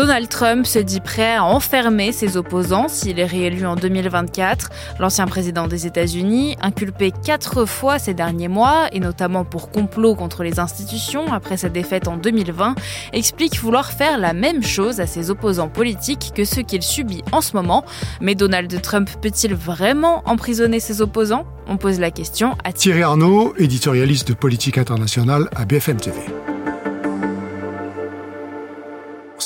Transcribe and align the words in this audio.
Donald 0.00 0.30
Trump 0.30 0.64
se 0.64 0.78
dit 0.78 1.00
prêt 1.00 1.36
à 1.36 1.44
enfermer 1.44 2.10
ses 2.12 2.38
opposants 2.38 2.88
s'il 2.88 3.18
est 3.18 3.26
réélu 3.26 3.66
en 3.66 3.76
2024. 3.76 4.70
L'ancien 4.98 5.26
président 5.26 5.68
des 5.68 5.86
États-Unis, 5.86 6.56
inculpé 6.62 7.12
quatre 7.12 7.66
fois 7.66 7.98
ces 7.98 8.14
derniers 8.14 8.48
mois, 8.48 8.88
et 8.92 8.98
notamment 8.98 9.44
pour 9.44 9.70
complot 9.70 10.14
contre 10.14 10.42
les 10.42 10.58
institutions 10.58 11.30
après 11.34 11.58
sa 11.58 11.68
défaite 11.68 12.08
en 12.08 12.16
2020, 12.16 12.76
explique 13.12 13.60
vouloir 13.60 13.92
faire 13.92 14.16
la 14.16 14.32
même 14.32 14.62
chose 14.62 15.00
à 15.00 15.06
ses 15.06 15.28
opposants 15.28 15.68
politiques 15.68 16.32
que 16.34 16.46
ceux 16.46 16.62
qu'il 16.62 16.82
subit 16.82 17.22
en 17.30 17.42
ce 17.42 17.54
moment. 17.54 17.84
Mais 18.22 18.34
Donald 18.34 18.80
Trump 18.80 19.10
peut-il 19.20 19.54
vraiment 19.54 20.22
emprisonner 20.24 20.80
ses 20.80 21.02
opposants? 21.02 21.44
On 21.66 21.76
pose 21.76 22.00
la 22.00 22.10
question 22.10 22.56
à 22.64 22.72
Thierry 22.72 23.02
Arnaud, 23.02 23.52
éditorialiste 23.58 24.28
de 24.28 24.32
politique 24.32 24.78
internationale 24.78 25.50
à 25.54 25.66
BFM 25.66 25.98
TV. 25.98 26.20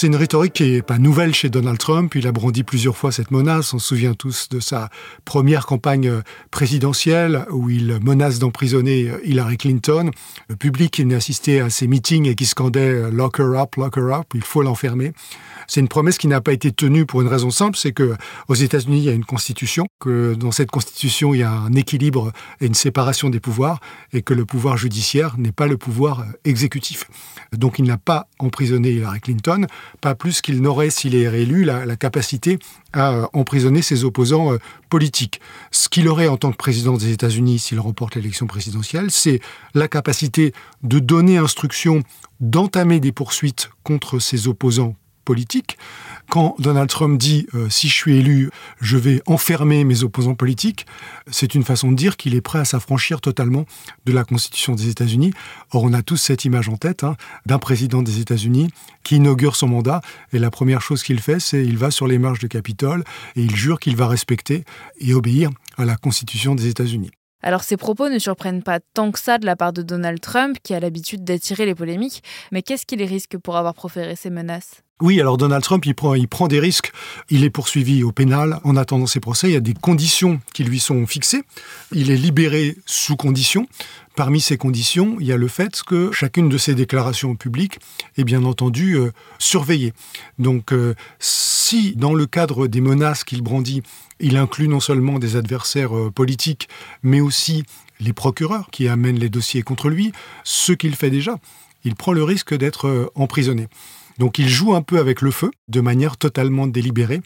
C'est 0.05 0.09
une 0.09 0.17
rhétorique 0.17 0.53
qui 0.53 0.71
n'est 0.71 0.83
pas 0.83 0.99
nouvelle 0.99 1.35
chez 1.35 1.49
Donald 1.49 1.79
Trump. 1.79 2.15
Il 2.15 2.27
a 2.27 2.33
brandi 2.33 2.63
plusieurs 2.63 2.95
fois 2.95 3.11
cette 3.11 3.31
menace. 3.31 3.73
On 3.73 3.79
se 3.79 3.89
souvient 3.89 4.13
tous 4.13 4.51
de 4.51 4.61
sa 4.61 4.91
première 5.25 5.65
campagne 5.65 6.21
présidentielle 6.51 7.47
où 7.51 7.71
il 7.71 8.01
menace 8.03 8.39
d'emprisonner 8.39 9.11
Hillary 9.25 9.57
Clinton. 9.57 10.11
Le 10.51 10.57
public 10.57 10.91
qui 10.91 11.05
venait 11.05 11.15
assister 11.15 11.61
à 11.61 11.71
ces 11.71 11.87
meetings 11.87 12.29
et 12.29 12.35
qui 12.35 12.45
scandait 12.45 13.11
Lock 13.11 13.39
her 13.39 13.59
up, 13.59 13.77
lock 13.77 13.97
her 13.97 14.13
up, 14.13 14.27
il 14.35 14.45
faut 14.45 14.61
l'enfermer. 14.61 15.15
C'est 15.67 15.81
une 15.81 15.89
promesse 15.89 16.19
qui 16.19 16.29
n'a 16.29 16.41
pas 16.41 16.53
été 16.53 16.73
tenue 16.73 17.07
pour 17.07 17.23
une 17.23 17.29
raison 17.29 17.51
simple, 17.51 17.77
c'est 17.79 17.93
que 17.93 18.15
aux 18.49 18.55
États-Unis, 18.55 18.99
il 18.99 19.05
y 19.05 19.09
a 19.09 19.13
une 19.13 19.25
constitution, 19.25 19.87
que 20.01 20.35
dans 20.35 20.53
cette 20.53 20.71
constitution, 20.71 21.35
il 21.35 21.41
y 21.41 21.43
a 21.43 21.51
un 21.51 21.73
équilibre 21.73 22.33
et 22.61 22.67
une 22.67 22.75
séparation 22.75 23.31
des 23.31 23.41
pouvoirs, 23.41 23.81
et 24.13 24.23
que 24.23 24.35
le 24.35 24.45
pouvoir 24.45 24.77
judiciaire 24.77 25.37
n'est 25.39 25.53
pas 25.53 25.67
le 25.67 25.77
pouvoir 25.79 26.27
exécutif. 26.45 27.05
Donc 27.53 27.79
il 27.79 27.87
n'a 27.87 27.97
pas 27.97 28.29
emprisonné 28.39 28.91
Hillary 28.91 29.21
Clinton, 29.21 29.67
pas 30.01 30.15
plus 30.15 30.41
qu'il 30.41 30.61
n'aurait, 30.61 30.91
s'il 30.91 31.15
est 31.15 31.29
réélu, 31.29 31.65
la, 31.65 31.97
capacité 31.97 32.59
à 32.93 33.29
emprisonner 33.33 33.83
ses 33.83 34.05
opposants 34.05 34.53
euh, 34.53 34.59
politiques. 34.91 35.41
Ce 35.71 35.89
qu'il 35.89 36.09
aurait 36.09 36.29
en 36.29 36.37
tant 36.37 36.51
que 36.51 36.57
président 36.57 36.97
des 36.97 37.13
États-Unis 37.13 37.59
s'il 37.59 37.81
remporte 37.81 38.17
l'élection 38.17 38.47
présidentielle, 38.47 39.11
c'est 39.11 39.41
la 39.75 39.89
capacité 39.89 40.53
de 40.83 40.99
donner 40.99 41.39
instruction 41.39 42.03
d'entamer 42.41 43.01
des 43.01 43.13
poursuites 43.13 43.71
contre 43.83 44.19
ses 44.19 44.49
opposants 44.49 44.97
politique. 45.25 45.79
Quand 46.31 46.55
Donald 46.59 46.89
Trump 46.89 47.19
dit 47.19 47.47
euh, 47.55 47.69
si 47.69 47.89
je 47.89 47.95
suis 47.95 48.17
élu, 48.17 48.51
je 48.81 48.97
vais 48.97 49.23
enfermer 49.27 49.85
mes 49.85 50.03
opposants 50.03 50.35
politiques, 50.35 50.87
c'est 51.31 51.55
une 51.55 51.65
façon 51.65 51.91
de 51.91 51.97
dire 51.97 52.17
qu'il 52.17 52.35
est 52.35 52.41
prêt 52.41 52.59
à 52.59 52.65
s'affranchir 52.65 53.21
totalement 53.21 53.67
de 54.07 54.13
la 54.13 54.25
Constitution 54.25 54.75
des 54.75 54.89
États-Unis. 54.89 55.33
Or, 55.73 55.85
on 55.85 55.93
a 55.93 56.03
tous 56.03 56.17
cette 56.17 56.45
image 56.45 56.69
en 56.69 56.77
tête 56.77 57.05
hein, 57.05 57.17
d'un 57.47 57.59
président 57.59 58.03
des 58.03 58.21
États-Unis 58.21 58.71
qui 59.03 59.17
inaugure 59.17 59.57
son 59.57 59.69
mandat 59.69 60.01
et 60.33 60.39
la 60.39 60.51
première 60.51 60.81
chose 60.81 61.03
qu'il 61.03 61.21
fait, 61.21 61.41
c'est 61.41 61.65
il 61.65 61.79
va 61.79 61.91
sur 61.91 62.07
les 62.07 62.19
marches 62.19 62.39
du 62.39 62.49
Capitole 62.49 63.05
et 63.37 63.43
il 63.43 63.55
jure 63.55 63.79
qu'il 63.79 63.97
va 63.97 64.09
respecter 64.09 64.65
et 64.99 65.15
obéir 65.15 65.51
à 65.77 65.85
la 65.85 65.97
Constitution 65.97 66.55
des 66.55 66.69
États-Unis. 66.69 67.11
Alors 67.43 67.63
ces 67.63 67.77
propos 67.77 68.09
ne 68.09 68.19
surprennent 68.19 68.63
pas 68.63 68.81
tant 68.95 69.13
que 69.13 69.19
ça 69.19 69.37
de 69.37 69.45
la 69.45 69.55
part 69.55 69.75
de 69.75 69.83
Donald 69.83 70.19
Trump, 70.21 70.57
qui 70.63 70.73
a 70.73 70.81
l'habitude 70.81 71.25
d'attirer 71.25 71.67
les 71.67 71.75
polémiques, 71.75 72.23
mais 72.53 72.63
qu'est-ce 72.63 72.87
qu'il 72.87 73.03
risque 73.03 73.37
pour 73.37 73.59
avoir 73.59 73.75
proféré 73.75 74.17
ces 74.17 74.31
menaces? 74.31 74.84
Oui, 75.03 75.21
alors 75.21 75.37
Donald 75.37 75.65
Trump, 75.65 75.85
il 75.87 75.95
prend, 75.95 76.47
des 76.47 76.61
risques. 76.61 76.93
Il 77.29 77.43
est 77.43 77.51
poursuivi 77.51 78.05
au 78.05 78.13
pénal 78.13 78.61
en 78.63 78.77
attendant 78.77 79.09
ses 79.09 79.19
procès. 79.19 79.49
Il 79.49 79.53
y 79.53 79.57
a 79.57 79.61
des 79.61 79.75
conditions 79.75 80.41
qui 80.53 80.63
lui 80.63 80.79
sont 80.79 81.05
fixées. 81.09 81.43
Il 81.91 82.13
est 82.13 82.17
libéré 82.17 82.77
sous 82.87 83.17
conditions. 83.17 83.67
Parmi 84.15 84.41
ces 84.41 84.57
conditions, 84.57 85.17
il 85.19 85.27
y 85.27 85.33
a 85.33 85.37
le 85.37 85.49
fait 85.49 85.83
que 85.83 86.13
chacune 86.13 86.49
de 86.49 86.57
ses 86.59 86.77
déclarations 86.77 87.35
publiques 87.35 87.81
est 88.17 88.23
bien 88.23 88.45
entendu 88.45 88.95
euh, 88.95 89.11
surveillée. 89.41 89.93
Donc, 90.39 90.73
euh, 90.73 90.95
si 91.19 91.97
dans 91.97 92.15
le 92.15 92.27
cadre 92.27 92.69
des 92.69 92.81
menaces 92.81 93.25
qu'il 93.25 93.43
brandit, 93.43 93.83
il 94.21 94.37
inclut 94.37 94.69
non 94.69 94.79
seulement 94.79 95.19
des 95.19 95.35
adversaires 95.35 95.97
euh, 95.97 96.13
politiques, 96.13 96.69
mais 97.03 97.21
aussi 97.21 97.65
les 97.99 98.13
procureurs 98.13 98.71
qui 98.71 98.87
amènent 98.87 99.19
les 99.19 99.29
dossiers 99.29 99.63
contre 99.63 99.89
lui, 99.89 100.13
ce 100.45 100.71
qu'il 100.71 100.95
fait 100.95 101.11
déjà, 101.11 101.37
il 101.83 101.97
prend 101.97 102.13
le 102.13 102.23
risque 102.23 102.55
d'être 102.55 103.11
emprisonné. 103.17 103.67
Donc 104.19 104.39
il 104.39 104.49
joue 104.49 104.75
un 104.75 104.83
peu 104.83 104.99
avec 104.99 105.21
le 105.21 105.31
feu, 105.31 105.51
de 105.69 105.81
manière 105.81 106.17
totalement 106.17 106.67
délibérée. 106.67 107.21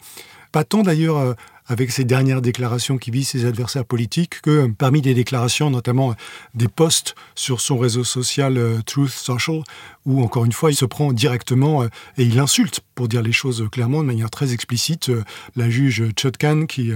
Pas 0.51 0.63
tant 0.63 0.81
d'ailleurs 0.81 1.17
euh, 1.17 1.33
avec 1.67 1.91
ses 1.91 2.03
dernières 2.03 2.41
déclarations 2.41 2.97
qui 2.97 3.11
visent 3.11 3.29
ses 3.29 3.45
adversaires 3.45 3.85
politiques 3.85 4.41
que 4.41 4.49
euh, 4.49 4.67
parmi 4.75 5.01
des 5.01 5.13
déclarations, 5.13 5.69
notamment 5.69 6.11
euh, 6.11 6.13
des 6.55 6.67
posts 6.67 7.13
sur 7.35 7.61
son 7.61 7.77
réseau 7.77 8.03
social 8.03 8.59
Truth 8.87 9.11
Social, 9.11 9.61
où 10.05 10.23
encore 10.23 10.45
une 10.45 10.51
fois 10.51 10.71
il 10.71 10.75
se 10.75 10.85
prend 10.85 11.13
directement 11.13 11.83
et 11.83 11.89
il 12.23 12.39
insulte, 12.39 12.81
pour 12.95 13.07
dire 13.07 13.21
les 13.21 13.31
choses 13.31 13.67
clairement, 13.71 14.01
de 14.01 14.07
manière 14.07 14.31
très 14.31 14.53
explicite, 14.53 15.11
la 15.55 15.69
juge 15.69 16.03
Chutkan, 16.15 16.65
qui 16.65 16.91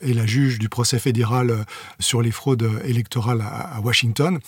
est 0.00 0.12
la 0.12 0.26
juge 0.26 0.58
du 0.58 0.68
procès 0.68 0.98
fédéral 0.98 1.64
sur 2.00 2.20
les 2.20 2.32
fraudes 2.32 2.68
électorales 2.84 3.42
à 3.42 3.80
Washington. 3.80 4.40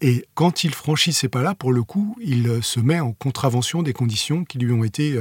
Et 0.00 0.24
quand 0.34 0.64
il 0.64 0.72
franchit 0.72 1.12
ces 1.12 1.28
pas-là, 1.28 1.54
pour 1.54 1.72
le 1.72 1.82
coup, 1.82 2.16
il 2.22 2.62
se 2.62 2.80
met 2.80 3.00
en 3.00 3.12
contravention 3.12 3.82
des 3.82 3.92
conditions 3.92 4.44
qui 4.44 4.58
lui 4.58 4.72
ont 4.72 4.82
été 4.82 5.18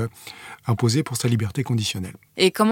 imposées 0.66 1.04
pour 1.04 1.18
sa 1.18 1.28
liberté 1.28 1.64
conditionnelle. 1.64 2.16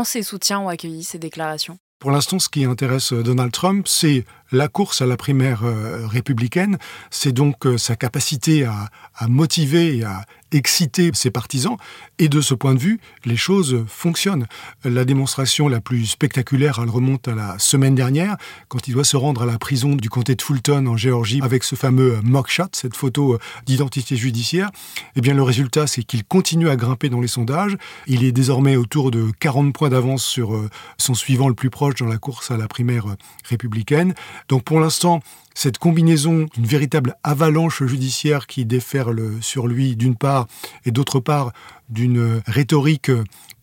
Ses 0.04 0.24
soutiens 0.24 0.60
ont 0.60 0.68
accueilli 0.68 1.04
ces 1.04 1.20
déclarations? 1.20 1.78
Pour 2.00 2.12
l'instant, 2.12 2.38
ce 2.38 2.48
qui 2.48 2.64
intéresse 2.64 3.12
euh, 3.12 3.24
Donald 3.24 3.52
Trump, 3.52 3.88
c'est 3.88 4.26
la 4.52 4.68
course 4.68 5.02
à 5.02 5.06
la 5.06 5.18
primaire 5.18 5.62
républicaine. 6.10 6.78
C'est 7.10 7.32
donc 7.32 7.66
sa 7.78 7.96
capacité 7.96 8.66
à, 8.66 8.90
motiver 9.28 9.98
et 9.98 10.04
à 10.04 10.26
exciter 10.52 11.12
ses 11.14 11.32
partisans. 11.32 11.78
Et 12.20 12.30
de 12.30 12.42
ce 12.42 12.54
point 12.54 12.74
de 12.74 12.80
vue, 12.80 13.00
les 13.26 13.36
choses 13.36 13.84
fonctionnent. 13.88 14.48
La 14.84 15.06
démonstration 15.06 15.68
la 15.68 15.82
plus 15.82 16.06
spectaculaire, 16.06 16.80
elle 16.82 16.90
remonte 16.90 17.28
à 17.28 17.36
la 17.36 17.60
semaine 17.60 17.96
dernière, 17.96 18.38
quand 18.70 18.88
il 18.88 18.94
doit 18.94 19.04
se 19.04 19.18
rendre 19.18 19.44
à 19.44 19.46
la 19.46 19.58
prison 19.58 19.96
du 19.96 20.10
comté 20.10 20.36
de 20.36 20.42
Fulton 20.42 20.88
en 20.88 20.98
Géorgie 20.98 21.42
avec 21.44 21.64
ce 21.64 21.76
fameux 21.76 22.20
mockshot, 22.24 22.70
cette 22.72 22.96
photo 22.96 23.38
d'identité 23.66 24.16
judiciaire. 24.16 24.72
Eh 25.16 25.22
bien, 25.22 25.34
le 25.34 25.44
résultat, 25.44 25.88
c'est 25.88 26.04
qu'il 26.04 26.24
continue 26.24 26.70
à 26.70 26.76
grimper 26.76 27.10
dans 27.10 27.22
les 27.22 27.28
sondages. 27.28 27.78
Il 28.08 28.24
est 28.24 28.32
désormais 28.32 28.76
autour 28.76 29.12
de 29.12 29.32
40 29.40 29.74
points 29.74 29.90
d'avance 29.90 30.24
sur 30.24 30.56
euh, 30.56 30.70
son 30.98 31.14
suivant 31.14 31.48
le 31.48 31.56
plus 31.56 31.70
proche 31.70 31.96
dans 31.96 32.08
la 32.08 32.18
course 32.18 32.52
à 32.52 32.58
la 32.58 32.68
primaire 32.68 33.06
républicaine. 33.46 34.14
Donc, 34.50 34.64
pour 34.64 34.80
l'instant, 34.80 35.22
cette 35.54 35.78
combinaison 35.78 36.48
d'une 36.54 36.66
véritable 36.66 37.16
avalanche 37.24 37.84
judiciaire 37.84 38.48
qui 38.48 38.66
déferle 38.66 39.42
sur 39.42 39.68
lui 39.68 39.96
d'une 39.96 40.16
part 40.16 40.48
et 40.86 40.92
d'autre 40.92 41.20
part 41.20 41.52
d'une 41.90 42.42
rhétorique 42.46 43.12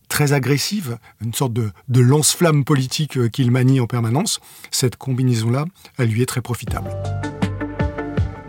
très 0.08 0.32
agressive, 0.32 0.98
une 1.24 1.34
sorte 1.34 1.52
de, 1.52 1.72
lance-flamme 1.88 2.64
politique 2.64 3.30
qu'il 3.30 3.50
manie 3.50 3.80
en 3.80 3.86
permanence, 3.86 4.40
cette 4.70 4.96
combinaison-là, 4.96 5.64
elle 5.98 6.08
lui 6.08 6.22
est 6.22 6.26
très 6.26 6.40
profitable. 6.40 6.90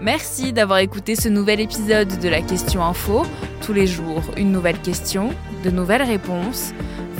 Merci 0.02 0.53
d'avoir 0.53 0.80
écouté 0.80 1.16
ce 1.16 1.30
nouvel 1.30 1.59
épisode 1.59 2.19
de 2.19 2.30
la 2.30 2.44
Question 2.44 2.84
Info. 2.84 3.25
Tous 3.66 3.74
les 3.74 3.88
jours, 3.88 4.22
une 4.38 4.52
nouvelle 4.52 4.80
question, 4.80 5.31
de 5.64 5.72
nouvelles 5.72 6.03
réponses. 6.03 6.74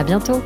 À 0.00 0.02
bientôt 0.02 0.40